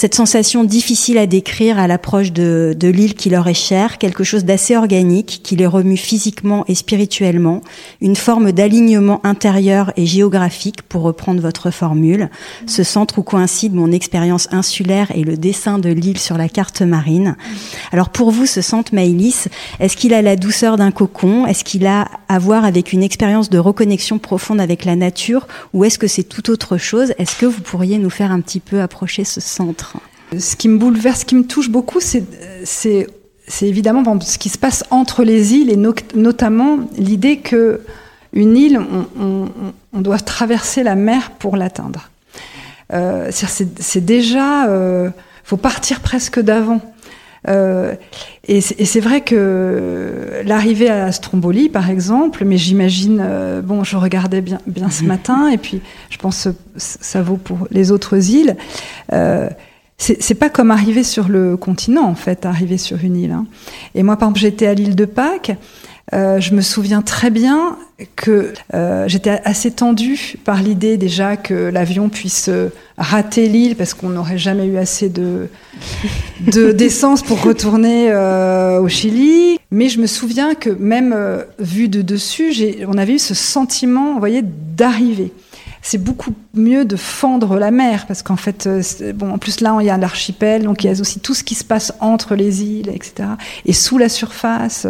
cette 0.00 0.14
sensation 0.14 0.64
difficile 0.64 1.18
à 1.18 1.26
décrire 1.26 1.78
à 1.78 1.86
l'approche 1.86 2.32
de, 2.32 2.74
l'île 2.80 3.12
qui 3.12 3.28
leur 3.28 3.46
est 3.48 3.52
chère, 3.52 3.98
quelque 3.98 4.24
chose 4.24 4.46
d'assez 4.46 4.74
organique, 4.74 5.42
qui 5.44 5.56
les 5.56 5.66
remue 5.66 5.98
physiquement 5.98 6.64
et 6.68 6.74
spirituellement, 6.74 7.60
une 8.00 8.16
forme 8.16 8.50
d'alignement 8.50 9.20
intérieur 9.24 9.92
et 9.98 10.06
géographique, 10.06 10.80
pour 10.88 11.02
reprendre 11.02 11.42
votre 11.42 11.70
formule, 11.70 12.30
ce 12.66 12.82
centre 12.82 13.18
où 13.18 13.22
coïncide 13.22 13.74
mon 13.74 13.92
expérience 13.92 14.48
insulaire 14.52 15.12
et 15.14 15.22
le 15.22 15.36
dessin 15.36 15.78
de 15.78 15.90
l'île 15.90 16.16
sur 16.16 16.38
la 16.38 16.48
carte 16.48 16.80
marine. 16.80 17.36
Alors 17.92 18.08
pour 18.08 18.30
vous, 18.30 18.46
ce 18.46 18.62
centre 18.62 18.94
Maïlis, 18.94 19.48
est-ce 19.80 19.98
qu'il 19.98 20.14
a 20.14 20.22
la 20.22 20.36
douceur 20.36 20.78
d'un 20.78 20.92
cocon? 20.92 21.44
Est-ce 21.44 21.62
qu'il 21.62 21.86
a 21.86 22.08
à 22.30 22.38
voir 22.38 22.64
avec 22.64 22.94
une 22.94 23.02
expérience 23.02 23.50
de 23.50 23.58
reconnexion 23.58 24.18
profonde 24.18 24.62
avec 24.62 24.86
la 24.86 24.96
nature? 24.96 25.46
Ou 25.74 25.84
est-ce 25.84 25.98
que 25.98 26.06
c'est 26.06 26.22
tout 26.22 26.50
autre 26.50 26.78
chose? 26.78 27.12
Est-ce 27.18 27.36
que 27.36 27.44
vous 27.44 27.60
pourriez 27.60 27.98
nous 27.98 28.08
faire 28.08 28.32
un 28.32 28.40
petit 28.40 28.60
peu 28.60 28.80
approcher 28.80 29.24
ce 29.24 29.42
centre? 29.42 29.89
Ce 30.38 30.56
qui 30.56 30.68
me 30.68 30.78
bouleverse, 30.78 31.20
ce 31.20 31.24
qui 31.24 31.34
me 31.34 31.44
touche 31.44 31.70
beaucoup, 31.70 32.00
c'est 32.00 33.06
évidemment 33.62 34.20
ce 34.20 34.38
qui 34.38 34.48
se 34.48 34.58
passe 34.58 34.84
entre 34.90 35.24
les 35.24 35.54
îles 35.54 35.70
et 35.70 35.76
notamment 36.14 36.78
l'idée 36.96 37.38
que 37.38 37.80
une 38.32 38.56
île, 38.56 38.80
on, 39.18 40.00
doit 40.00 40.18
traverser 40.18 40.82
la 40.82 40.94
mer 40.94 41.32
pour 41.32 41.56
l'atteindre. 41.56 42.10
Euh, 42.92 43.30
c'est 43.32 44.04
déjà, 44.04 44.68
euh, 44.68 45.10
faut 45.42 45.56
partir 45.56 46.00
presque 46.00 46.40
d'avant. 46.40 46.80
Euh, 47.48 47.94
et 48.46 48.60
c'est 48.60 49.00
vrai 49.00 49.22
que 49.22 50.42
l'arrivée 50.44 50.90
à 50.90 51.10
Stromboli, 51.10 51.68
par 51.68 51.88
exemple, 51.88 52.44
mais 52.44 52.56
j'imagine, 52.56 53.22
euh, 53.22 53.62
bon, 53.62 53.82
je 53.82 53.96
regardais 53.96 54.42
bien, 54.42 54.58
bien 54.66 54.90
ce 54.90 55.04
matin, 55.04 55.48
et 55.48 55.56
puis 55.56 55.80
je 56.10 56.18
pense 56.18 56.44
que 56.44 56.50
ça 56.76 57.22
vaut 57.22 57.36
pour 57.36 57.66
les 57.70 57.90
autres 57.90 58.30
îles. 58.30 58.56
Euh, 60.08 60.14
c'est 60.20 60.34
pas 60.34 60.50
comme 60.50 60.70
arriver 60.70 61.02
sur 61.02 61.28
le 61.28 61.56
continent, 61.56 62.04
en 62.04 62.14
fait, 62.14 62.46
arriver 62.46 62.78
sur 62.78 63.02
une 63.04 63.16
île. 63.16 63.32
Hein. 63.32 63.46
Et 63.94 64.02
moi, 64.02 64.16
par 64.16 64.28
exemple, 64.28 64.40
j'étais 64.40 64.66
à 64.66 64.74
l'île 64.74 64.96
de 64.96 65.04
Pâques. 65.04 65.52
Euh, 66.12 66.40
je 66.40 66.54
me 66.54 66.60
souviens 66.60 67.02
très 67.02 67.30
bien 67.30 67.76
que 68.16 68.52
euh, 68.74 69.06
j'étais 69.06 69.40
assez 69.44 69.70
tendue 69.70 70.34
par 70.44 70.60
l'idée 70.60 70.96
déjà 70.96 71.36
que 71.36 71.54
l'avion 71.54 72.08
puisse 72.08 72.50
rater 72.98 73.48
l'île 73.48 73.76
parce 73.76 73.94
qu'on 73.94 74.08
n'aurait 74.08 74.38
jamais 74.38 74.66
eu 74.66 74.76
assez 74.76 75.08
de 75.08 75.48
d'essence 76.72 77.22
pour 77.22 77.42
retourner 77.42 78.10
euh, 78.10 78.80
au 78.80 78.88
Chili. 78.88 79.58
Mais 79.70 79.88
je 79.88 80.00
me 80.00 80.06
souviens 80.06 80.54
que 80.54 80.70
même 80.70 81.16
vu 81.60 81.88
de 81.88 82.02
dessus, 82.02 82.52
on 82.88 82.98
avait 82.98 83.14
eu 83.14 83.18
ce 83.20 83.34
sentiment, 83.34 84.14
vous 84.14 84.18
voyez, 84.18 84.42
d'arriver. 84.42 85.32
C'est 85.82 85.98
beaucoup 85.98 86.34
mieux 86.54 86.84
de 86.84 86.96
fendre 86.96 87.58
la 87.58 87.70
mer 87.70 88.06
parce 88.06 88.22
qu'en 88.22 88.36
fait, 88.36 88.66
euh, 88.66 88.82
bon, 89.14 89.32
en 89.32 89.38
plus 89.38 89.60
là, 89.60 89.76
il 89.80 89.86
y 89.86 89.90
a 89.90 89.96
l'archipel, 89.96 90.62
donc 90.64 90.84
il 90.84 90.88
y 90.88 90.90
a 90.94 91.00
aussi 91.00 91.20
tout 91.20 91.34
ce 91.34 91.42
qui 91.42 91.54
se 91.54 91.64
passe 91.64 91.92
entre 92.00 92.34
les 92.34 92.62
îles, 92.62 92.90
etc. 92.90 93.30
Et 93.64 93.72
sous 93.72 93.98
la 93.98 94.08
surface, 94.08 94.86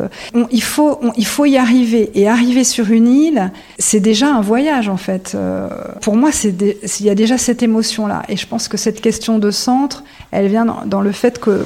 il 0.51 0.63
faut, 0.63 1.01
il 1.17 1.27
faut 1.27 1.47
y 1.47 1.57
arriver. 1.57 2.11
Et 2.15 2.29
arriver 2.29 2.65
sur 2.65 2.91
une 2.91 3.09
île, 3.09 3.53
c'est 3.79 4.01
déjà 4.01 4.35
un 4.35 4.41
voyage 4.41 4.89
en 4.89 4.97
fait. 4.97 5.33
Euh, 5.35 5.69
pour 6.01 6.17
moi, 6.17 6.33
c'est 6.33 6.55
il 7.01 7.07
y 7.07 7.11
a 7.11 7.15
déjà 7.15 7.39
cette 7.39 7.63
émotion-là. 7.63 8.23
Et 8.29 8.37
je 8.37 8.47
pense 8.47 8.69
que 8.69 8.77
cette 8.77 9.01
question 9.01 9.39
de 9.39 9.51
centre, 9.51 10.05
elle 10.31 10.49
vient 10.49 10.67
dans 10.87 11.01
le 11.01 11.13
fait 11.13 11.39
que 11.39 11.65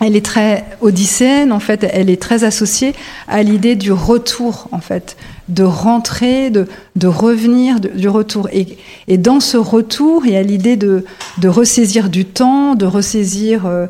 elle 0.00 0.16
est 0.16 0.24
très 0.24 0.64
odysséenne, 0.80 1.52
en 1.52 1.60
fait, 1.60 1.84
elle 1.92 2.10
est 2.10 2.20
très 2.20 2.44
associée 2.44 2.94
à 3.26 3.42
l'idée 3.42 3.74
du 3.74 3.90
retour, 3.92 4.68
en 4.70 4.80
fait, 4.80 5.16
de 5.48 5.64
rentrer, 5.64 6.50
de, 6.50 6.66
de 6.96 7.06
revenir, 7.06 7.80
du 7.80 8.08
retour. 8.08 8.48
Et, 8.52 8.78
et, 9.08 9.18
dans 9.18 9.40
ce 9.40 9.56
retour, 9.56 10.24
il 10.26 10.32
y 10.32 10.36
a 10.36 10.42
l'idée 10.42 10.76
de, 10.76 11.04
de 11.38 11.48
ressaisir 11.48 12.10
du 12.10 12.24
temps, 12.24 12.74
de 12.74 12.86
ressaisir 12.86 13.66
euh, 13.66 13.86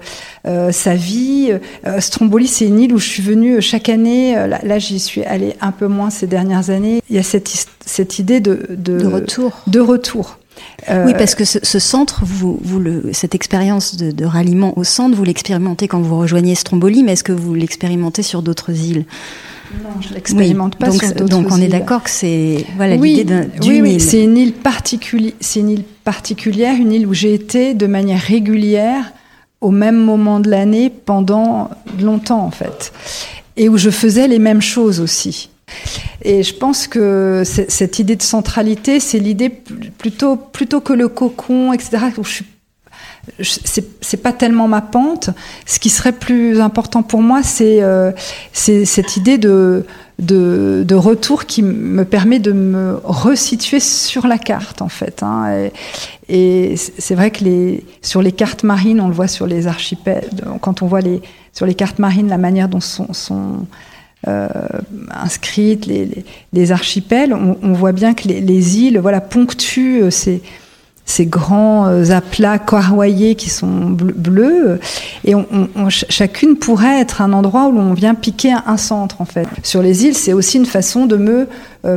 euh, 0.46 0.72
sa 0.72 0.94
vie. 0.94 1.52
Euh, 1.86 2.00
Stromboli, 2.00 2.46
c'est 2.46 2.66
une 2.66 2.80
île 2.80 2.94
où 2.94 2.98
je 2.98 3.08
suis 3.08 3.22
venue 3.22 3.60
chaque 3.60 3.88
année. 3.88 4.34
Là, 4.34 4.60
là 4.62 4.78
j'y 4.78 5.00
suis 5.00 5.24
allée 5.24 5.56
un 5.60 5.72
peu 5.72 5.88
moins 5.88 6.10
ces 6.10 6.26
dernières 6.26 6.70
années. 6.70 7.02
Il 7.10 7.16
y 7.16 7.18
a 7.18 7.22
cette, 7.22 7.50
cette 7.84 8.18
idée 8.18 8.40
de, 8.40 8.66
de, 8.70 8.98
de 8.98 9.06
retour. 9.06 9.52
De 9.66 9.80
retour. 9.80 10.38
Euh, 10.88 11.06
oui, 11.06 11.12
parce 11.16 11.34
que 11.34 11.44
ce, 11.44 11.58
ce 11.62 11.78
centre, 11.78 12.22
vous, 12.24 12.58
vous 12.62 12.78
le, 12.80 13.10
cette 13.12 13.34
expérience 13.34 13.96
de, 13.96 14.10
de, 14.10 14.24
ralliement 14.24 14.78
au 14.78 14.84
centre, 14.84 15.16
vous 15.16 15.24
l'expérimentez 15.24 15.88
quand 15.88 16.00
vous 16.00 16.18
rejoignez 16.18 16.54
Stromboli, 16.54 17.02
mais 17.02 17.12
est-ce 17.12 17.24
que 17.24 17.32
vous 17.32 17.54
l'expérimentez 17.54 18.22
sur 18.22 18.42
d'autres 18.42 18.70
îles? 18.70 19.04
Non, 19.82 20.00
je 20.00 20.14
l'expérimente 20.14 20.76
pas 20.76 20.86
donc, 20.88 21.02
sur 21.02 21.14
d'autres 21.14 21.28
Donc 21.28 21.46
on 21.50 21.56
îles. 21.56 21.64
est 21.64 21.68
d'accord 21.68 22.02
que 22.02 22.10
c'est 22.10 22.64
voilà 22.76 22.96
oui, 22.96 23.16
l'idée 23.16 23.44
d'une 23.60 23.70
oui, 23.70 23.80
oui, 23.82 23.92
île. 23.94 24.00
c'est 24.00 24.22
une 24.22 24.38
île 24.38 24.52
particulière, 24.54 25.34
c'est 25.40 25.60
une 25.60 25.68
île 25.70 25.84
particulière, 26.04 26.74
une 26.74 26.92
île 26.92 27.06
où 27.06 27.12
j'ai 27.12 27.34
été 27.34 27.74
de 27.74 27.86
manière 27.86 28.20
régulière 28.20 29.12
au 29.60 29.70
même 29.70 29.96
moment 30.02 30.40
de 30.40 30.48
l'année 30.48 30.88
pendant 30.90 31.68
longtemps 32.00 32.44
en 32.46 32.50
fait, 32.50 32.92
et 33.58 33.68
où 33.68 33.76
je 33.76 33.90
faisais 33.90 34.26
les 34.26 34.38
mêmes 34.38 34.62
choses 34.62 35.00
aussi. 35.00 35.50
Et 36.22 36.42
je 36.42 36.54
pense 36.54 36.86
que 36.86 37.42
cette 37.44 37.98
idée 37.98 38.16
de 38.16 38.22
centralité, 38.22 39.00
c'est 39.00 39.18
l'idée 39.18 39.50
plutôt 39.50 40.36
plutôt 40.36 40.80
que 40.80 40.92
le 40.92 41.08
cocon, 41.08 41.72
etc. 41.72 41.98
Où 42.18 42.24
je 42.24 42.42
c'est 43.40 44.22
pas 44.22 44.32
tellement 44.32 44.68
ma 44.68 44.80
pente. 44.80 45.30
Ce 45.66 45.78
qui 45.78 45.90
serait 45.90 46.12
plus 46.12 46.60
important 46.60 47.02
pour 47.02 47.22
moi, 47.22 47.42
c'est 47.42 47.82
euh, 47.82 48.12
cette 48.52 49.16
idée 49.16 49.38
de, 49.38 49.84
de, 50.18 50.94
retour 50.94 51.44
qui 51.46 51.62
me 51.62 52.04
permet 52.04 52.38
de 52.38 52.52
me 52.52 52.98
resituer 53.04 53.80
sur 53.80 54.26
la 54.26 54.38
carte, 54.38 54.82
en 54.82 54.88
fait. 54.88 55.22
Hein. 55.22 55.68
Et, 56.28 56.74
c'est 56.76 57.14
vrai 57.14 57.30
que 57.30 57.44
sur 58.02 58.22
les 58.22 58.32
cartes 58.32 58.64
marines, 58.64 59.00
on 59.00 59.08
le 59.08 59.14
voit 59.14 59.28
sur 59.28 59.46
les 59.46 59.66
archipels, 59.66 60.28
quand 60.60 60.82
on 60.82 60.86
voit 60.86 61.00
les, 61.00 61.20
sur 61.52 61.66
les 61.66 61.74
cartes 61.74 61.98
marines 61.98 62.28
la 62.28 62.38
manière 62.38 62.68
dont 62.68 62.80
sont 62.80 63.66
euh, 64.26 64.48
inscrites 65.10 65.86
les, 65.86 66.04
les, 66.04 66.24
les 66.52 66.72
archipels, 66.72 67.32
on, 67.32 67.56
on, 67.62 67.72
voit 67.72 67.92
bien 67.92 68.14
que 68.14 68.26
les, 68.26 68.40
les 68.40 68.78
îles 68.78 68.98
voilà, 68.98 69.20
ponctuent 69.20 70.10
ces 70.10 70.42
ces 71.08 71.24
grands 71.24 71.86
aplats 72.10 72.58
corroyés 72.58 73.34
qui 73.34 73.48
sont 73.48 73.88
bleus. 73.88 74.78
Et 75.24 75.34
on, 75.34 75.46
on, 75.74 75.88
chacune 75.88 76.56
pourrait 76.56 77.00
être 77.00 77.22
un 77.22 77.32
endroit 77.32 77.66
où 77.68 77.72
l'on 77.72 77.94
vient 77.94 78.14
piquer 78.14 78.52
un, 78.52 78.76
centre, 78.76 79.22
en 79.22 79.24
fait. 79.24 79.48
Sur 79.62 79.82
les 79.82 80.04
îles, 80.04 80.14
c'est 80.14 80.34
aussi 80.34 80.58
une 80.58 80.66
façon 80.66 81.06
de 81.06 81.16
me 81.16 81.48
euh, 81.86 81.96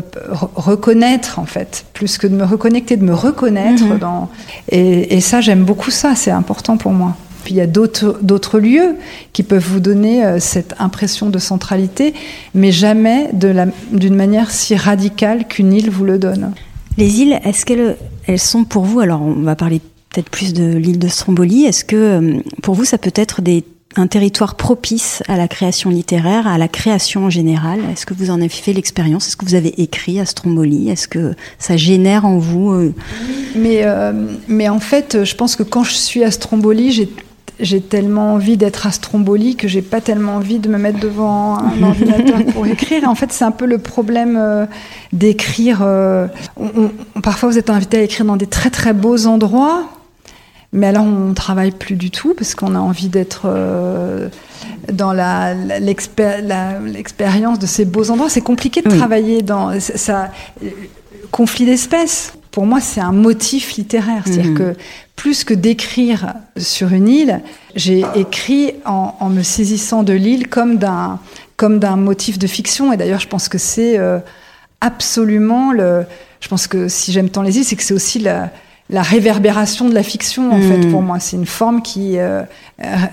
reconnaître, 0.56 1.40
en 1.40 1.46
fait, 1.46 1.84
plus 1.92 2.18
que 2.18 2.26
de 2.26 2.36
me 2.36 2.46
reconnecter, 2.46 2.96
de 2.96 3.04
me 3.04 3.14
reconnaître. 3.14 3.84
Mhm. 3.84 4.00
Dans... 4.00 4.30
et, 4.70 5.18
et 5.18 5.20
ça, 5.20 5.42
j'aime 5.42 5.66
beaucoup 5.66 5.92
ça, 5.92 6.16
c'est 6.16 6.32
important 6.32 6.78
pour 6.78 6.94
moi. 6.94 7.18
Puis 7.44 7.54
il 7.54 7.58
y 7.58 7.62
a 7.62 7.68
d'autres 7.68 8.60
lieux 8.60 8.96
qui 9.34 9.44
peuvent 9.44 9.66
vous 9.66 9.80
donner 9.80 10.26
euh, 10.26 10.40
cette 10.40 10.76
impression 10.80 11.30
de 11.30 11.40
centralité, 11.40 12.14
mais 12.54 12.72
jamais 12.72 13.30
d'une 13.34 14.16
manière 14.16 14.52
si 14.52 14.76
radicale 14.76 15.48
qu'une 15.48 15.74
île 15.74 15.90
vous 15.90 16.06
le 16.06 16.18
donne. 16.18 16.54
Les 16.98 17.22
îles, 17.22 17.40
est-ce 17.44 17.66
qu'elles 17.66 17.98
elles 18.28 18.40
sont 18.40 18.64
pour 18.64 18.84
vous, 18.84 19.00
alors 19.00 19.22
on 19.22 19.34
va 19.42 19.56
parler 19.56 19.82
peut-être 20.10 20.30
plus 20.30 20.54
de 20.54 20.76
l'île 20.76 21.00
de 21.00 21.08
Stromboli, 21.08 21.66
est-ce 21.66 21.84
que 21.84 21.96
euh, 21.96 22.40
pour 22.62 22.76
vous 22.76 22.86
ça 22.86 22.98
peut 22.98 23.14
être 23.16 23.42
des, 23.42 23.64
un 23.96 24.08
territoire 24.08 24.56
propice 24.56 25.24
à 25.28 25.38
la 25.38 25.48
création 25.48 25.90
littéraire, 25.90 26.48
à 26.48 26.58
la 26.58 26.68
création 26.68 27.26
en 27.26 27.30
général? 27.30 27.80
Est-ce 27.92 28.06
que 28.06 28.14
vous 28.14 28.30
en 28.30 28.36
avez 28.36 28.50
fait 28.50 28.74
l'expérience? 28.74 29.28
Est-ce 29.28 29.38
que 29.38 29.46
vous 29.46 29.56
avez 29.56 29.82
écrit 29.82 30.20
à 30.20 30.26
Stromboli? 30.26 30.90
Est-ce 30.90 31.08
que 31.08 31.34
ça 31.60 31.78
génère 31.78 32.26
en 32.26 32.38
vous 32.38 32.72
euh... 32.72 32.94
mais, 33.56 33.82
euh, 33.84 34.14
mais 34.48 34.70
en 34.70 34.80
fait, 34.80 35.24
je 35.24 35.36
pense 35.36 35.56
que 35.56 35.64
quand 35.64 35.84
je 35.84 35.94
suis 35.94 36.24
à 36.24 36.32
Stromboli, 36.32 36.92
j'ai 36.92 37.10
j'ai 37.62 37.80
tellement 37.80 38.34
envie 38.34 38.58
d'être 38.58 38.88
à 38.88 38.92
Stromboli 38.92 39.56
que 39.56 39.68
j'ai 39.68 39.82
pas 39.82 40.02
tellement 40.02 40.36
envie 40.36 40.60
de 40.60 40.68
me 40.68 40.78
mettre 40.78 41.00
devant 41.00 41.58
un 41.60 41.84
ordinateur 41.88 42.44
pour 42.54 42.66
écrire. 42.66 43.08
En 43.08 43.16
fait, 43.16 43.32
c'est 43.32 43.46
un 43.46 43.52
peu 43.52 43.66
le 43.66 43.78
problème 43.78 44.36
euh, 44.38 44.66
d'écrire. 45.14 45.80
Euh, 45.82 46.28
on, 46.58 46.92
on, 47.16 47.22
parfois, 47.22 47.50
vous 47.50 47.58
êtes 47.58 47.70
invité 47.70 48.00
à 48.00 48.02
écrire 48.02 48.26
dans 48.26 48.38
des 48.38 48.48
très 48.48 48.70
très 48.70 48.94
beaux 48.94 49.28
endroits, 49.28 49.84
mais 50.74 50.88
alors 50.88 51.06
on 51.06 51.34
travaille 51.34 51.72
plus 51.72 51.96
du 51.96 52.12
tout 52.12 52.34
parce 52.36 52.56
qu'on 52.56 52.76
a 52.76 52.80
envie 52.80 53.10
d'être 53.10 53.44
euh, 53.46 54.30
dans 54.92 55.14
l'expérience 55.80 57.60
de 57.60 57.66
ces 57.66 57.86
beaux 57.86 58.10
endroits. 58.10 58.30
C'est 58.30 58.42
compliqué 58.42 58.82
de 58.82 58.90
oui. 58.90 58.98
travailler 58.98 59.42
dans 59.42 59.80
ça. 59.80 60.32
Conflit 61.32 61.66
d'espèces 61.66 62.34
pour 62.52 62.66
moi, 62.66 62.82
c'est 62.82 63.00
un 63.00 63.14
motif 63.14 63.74
littéraire. 63.74 64.24
C'est-à-dire 64.26 64.52
mmh. 64.52 64.58
que 64.58 64.76
plus 65.16 65.44
que 65.44 65.54
d'écrire 65.54 66.34
sur 66.58 66.92
une 66.92 67.08
île, 67.08 67.42
j'ai 67.76 68.04
écrit 68.16 68.74
en, 68.86 69.16
en, 69.20 69.30
me 69.30 69.42
saisissant 69.42 70.04
de 70.04 70.14
l'île 70.14 70.50
comme 70.50 70.78
d'un 70.78 71.20
comme 71.56 71.80
d'un 71.80 71.96
motif 71.96 72.40
de 72.40 72.48
fiction. 72.48 72.92
Et 72.92 72.98
d'ailleurs, 72.98 73.20
je 73.20 73.28
pense 73.28 73.48
que 73.48 73.58
c'est 73.58 73.98
euh, 73.98 74.20
absolument 74.82 75.72
le. 75.72 76.04
Je 76.40 76.48
pense 76.48 76.68
que 76.68 76.88
si 76.88 77.12
j'aime 77.12 77.30
tant 77.30 77.44
les 77.44 77.58
îles, 77.58 77.66
c'est 77.66 77.76
que 77.76 77.84
c'est 77.84 77.94
aussi 77.94 78.20
la, 78.20 78.50
la 78.90 79.04
réverbération 79.04 79.88
de 79.88 79.94
la 79.94 80.04
fiction 80.04 80.52
en 80.52 80.58
mmh. 80.58 80.62
fait 80.64 80.88
pour 80.90 81.02
moi. 81.02 81.20
C'est 81.20 81.38
une 81.38 81.46
forme 81.46 81.82
qui 81.82 82.18
euh, 82.18 82.44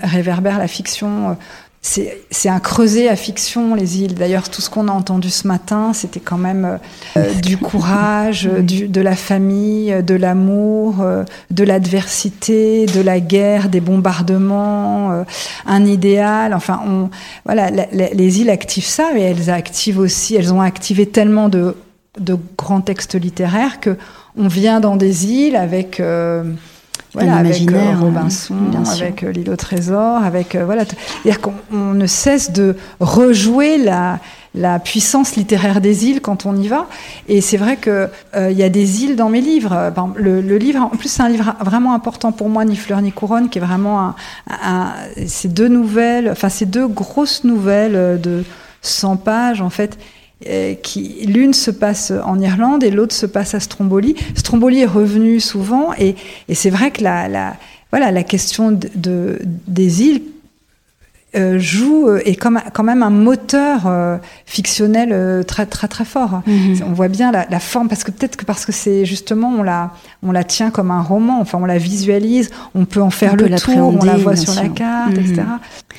réverbère 0.03 0.57
la 0.57 0.67
fiction. 0.67 1.37
C'est 1.81 2.49
un 2.49 2.59
creuset 2.59 3.07
à 3.07 3.15
fiction, 3.15 3.73
les 3.73 4.01
îles. 4.01 4.13
D'ailleurs, 4.13 4.49
tout 4.49 4.61
ce 4.61 4.69
qu'on 4.69 4.89
a 4.89 4.91
entendu 4.91 5.29
ce 5.29 5.47
matin, 5.47 5.93
c'était 5.93 6.19
quand 6.19 6.37
même 6.37 6.77
euh, 7.15 7.33
du 7.35 7.57
courage, 7.57 8.49
du, 8.61 8.89
de 8.89 9.01
la 9.01 9.15
famille, 9.15 10.03
de 10.03 10.13
l'amour, 10.13 10.97
euh, 10.99 11.23
de 11.51 11.63
l'adversité, 11.63 12.85
de 12.85 12.99
la 12.99 13.21
guerre, 13.21 13.69
des 13.69 13.79
bombardements, 13.79 15.11
euh, 15.11 15.23
un 15.65 15.85
idéal. 15.85 16.53
Enfin, 16.53 16.81
on, 16.85 17.09
voilà, 17.45 17.71
la, 17.71 17.87
la, 17.93 18.09
les 18.09 18.41
îles 18.41 18.49
activent 18.49 18.85
ça, 18.85 19.11
mais 19.13 19.21
elles 19.21 19.49
activent 19.49 19.99
aussi, 19.99 20.35
elles 20.35 20.53
ont 20.53 20.61
activé 20.61 21.05
tellement 21.05 21.47
de, 21.47 21.77
de 22.19 22.37
grands 22.57 22.81
textes 22.81 23.15
littéraires 23.15 23.79
que 23.79 23.97
on 24.37 24.49
vient 24.49 24.81
dans 24.81 24.97
des 24.97 25.27
îles 25.27 25.55
avec 25.55 26.01
voilà, 27.13 27.37
avec 27.37 27.71
euh, 27.71 27.95
Robinson, 27.99 28.55
hein, 28.75 28.83
avec 28.91 29.23
euh, 29.23 29.31
l'île 29.31 29.49
au 29.49 29.55
trésor, 29.55 30.23
avec 30.23 30.55
euh, 30.55 30.65
voilà, 30.65 30.83
c'est-à-dire 30.85 31.41
qu'on 31.41 31.93
ne 31.93 32.05
cesse 32.05 32.51
de 32.51 32.75
rejouer 32.99 33.77
la 33.77 34.19
la 34.55 34.79
puissance 34.79 35.35
littéraire 35.35 35.79
des 35.79 36.07
îles 36.07 36.21
quand 36.21 36.47
on 36.47 36.55
y 36.55 36.67
va. 36.67 36.87
Et 37.27 37.39
c'est 37.39 37.57
vrai 37.57 37.77
que 37.77 38.09
il 38.33 38.39
euh, 38.39 38.51
y 38.51 38.63
a 38.63 38.69
des 38.69 39.03
îles 39.03 39.15
dans 39.15 39.29
mes 39.29 39.41
livres. 39.41 39.91
Le, 40.15 40.41
le, 40.41 40.57
livre, 40.57 40.81
en 40.81 40.89
plus, 40.89 41.07
c'est 41.07 41.21
un 41.21 41.29
livre 41.29 41.55
vraiment 41.63 41.93
important 41.93 42.31
pour 42.31 42.49
moi, 42.49 42.65
ni 42.65 42.75
fleur 42.75 43.01
ni 43.01 43.11
couronne, 43.11 43.49
qui 43.49 43.59
est 43.59 43.61
vraiment 43.61 44.01
un, 44.01 44.15
un, 44.49 44.93
ces 45.27 45.49
deux 45.49 45.67
nouvelles, 45.67 46.29
enfin 46.31 46.49
ces 46.49 46.65
deux 46.65 46.87
grosses 46.87 47.43
nouvelles 47.43 48.19
de 48.19 48.43
100 48.81 49.17
pages 49.17 49.61
en 49.61 49.69
fait 49.69 49.97
qui 50.81 51.25
l'une 51.27 51.53
se 51.53 51.71
passe 51.71 52.13
en 52.23 52.39
Irlande 52.39 52.83
et 52.83 52.91
l'autre 52.91 53.15
se 53.15 53.25
passe 53.25 53.53
à 53.55 53.59
Stromboli. 53.59 54.15
Stromboli 54.35 54.81
est 54.81 54.85
revenu 54.85 55.39
souvent 55.39 55.93
et, 55.97 56.15
et 56.47 56.55
c'est 56.55 56.69
vrai 56.69 56.91
que 56.91 57.03
la, 57.03 57.27
la, 57.27 57.57
voilà, 57.91 58.11
la 58.11 58.23
question 58.23 58.71
de, 58.71 58.89
de 58.95 59.39
des 59.67 60.03
îles 60.03 60.21
euh, 61.35 61.59
joue 61.59 62.07
euh, 62.07 62.21
est 62.25 62.35
comme, 62.35 62.59
quand 62.73 62.83
même 62.83 63.03
un 63.03 63.09
moteur 63.11 63.83
euh, 63.85 64.17
fictionnel 64.45 65.09
euh, 65.11 65.43
très 65.43 65.65
très 65.65 65.87
très 65.87 66.05
fort. 66.05 66.41
-hmm. 66.47 66.83
On 66.89 66.93
voit 66.93 67.07
bien 67.07 67.31
la, 67.31 67.45
la 67.49 67.59
forme 67.59 67.87
parce 67.87 68.03
que 68.03 68.11
peut-être 68.11 68.35
que 68.35 68.45
parce 68.45 68.65
que 68.65 68.71
c'est 68.71 69.05
justement 69.05 69.49
on 69.59 69.63
la 69.63 69.91
on 70.23 70.31
la 70.31 70.43
tient 70.43 70.71
comme 70.71 70.91
un 70.91 71.01
roman. 71.01 71.39
Enfin 71.39 71.57
on 71.61 71.65
la 71.65 71.77
visualise, 71.77 72.49
on 72.73 72.85
peut 72.85 73.01
en 73.01 73.11
faire 73.11 73.33
on 73.33 73.43
le 73.43 73.49
tour, 73.59 73.95
on 74.01 74.05
la 74.05 74.17
voit 74.17 74.35
sur 74.35 74.53
sûr. 74.53 74.63
la 74.63 74.69
carte, 74.69 75.13
-hmm. 75.13 75.19
etc. 75.19 75.43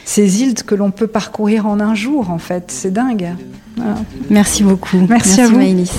Ces 0.05 0.43
îles 0.43 0.55
que 0.69 0.75
l'on 0.81 0.91
peut 0.91 1.07
parcourir 1.21 1.61
en 1.73 1.79
un 1.81 1.95
jour 1.95 2.23
en 2.31 2.39
fait, 2.49 2.65
c'est 2.79 2.93
dingue. 3.03 3.29
Voilà. 3.77 3.97
Merci 4.31 4.61
beaucoup. 4.65 4.99
Merci, 4.99 5.11
Merci 5.11 5.41
à 5.43 5.47
vous. 5.49 5.57
Maëlys. 5.59 5.93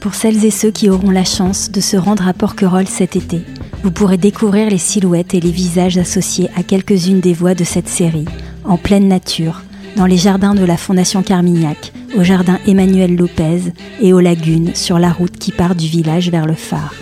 Pour 0.00 0.14
celles 0.14 0.44
et 0.44 0.50
ceux 0.50 0.70
qui 0.70 0.88
auront 0.90 1.10
la 1.10 1.24
chance 1.24 1.70
de 1.70 1.80
se 1.80 1.96
rendre 1.96 2.28
à 2.28 2.32
Porquerolles 2.32 2.86
cet 2.86 3.16
été, 3.16 3.40
vous 3.82 3.90
pourrez 3.90 4.16
découvrir 4.16 4.70
les 4.70 4.78
silhouettes 4.78 5.34
et 5.34 5.40
les 5.40 5.50
visages 5.50 5.98
associés 5.98 6.50
à 6.56 6.62
quelques-unes 6.62 7.20
des 7.20 7.32
voix 7.32 7.54
de 7.54 7.64
cette 7.64 7.88
série, 7.88 8.26
en 8.64 8.76
pleine 8.76 9.08
nature, 9.08 9.62
dans 9.96 10.06
les 10.06 10.16
jardins 10.16 10.54
de 10.54 10.64
la 10.64 10.76
Fondation 10.76 11.22
Carmignac, 11.22 11.92
au 12.16 12.22
jardin 12.22 12.58
Emmanuel 12.66 13.16
Lopez 13.16 13.72
et 14.00 14.12
aux 14.12 14.20
lagunes 14.20 14.74
sur 14.74 15.00
la 15.00 15.10
route 15.10 15.36
qui 15.36 15.50
part 15.50 15.74
du 15.74 15.88
village 15.88 16.30
vers 16.30 16.46
le 16.46 16.54
phare. 16.54 16.94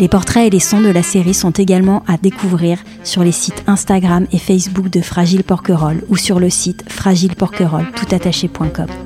Les 0.00 0.08
portraits 0.08 0.46
et 0.46 0.50
les 0.50 0.60
sons 0.60 0.80
de 0.80 0.88
la 0.88 1.02
série 1.02 1.34
sont 1.34 1.52
également 1.52 2.02
à 2.08 2.16
découvrir 2.16 2.78
sur 3.04 3.22
les 3.22 3.32
sites 3.32 3.62
Instagram 3.66 4.26
et 4.32 4.38
Facebook 4.38 4.88
de 4.88 5.02
Fragile 5.02 5.44
Porquerolles 5.44 6.04
ou 6.08 6.16
sur 6.16 6.40
le 6.40 6.50
site 6.50 6.84
fragileporquerolles 6.88 7.92
toutattaché.com. 7.92 9.03